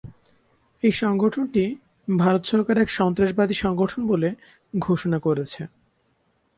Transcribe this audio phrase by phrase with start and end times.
[0.83, 1.63] এই সংগঠনটি
[2.15, 4.29] ভারত সরকার এক সন্ত্রাসবাদী সংগঠন বলে
[4.73, 5.61] ঘোষণা করেছে।